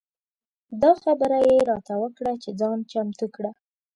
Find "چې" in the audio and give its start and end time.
2.43-2.49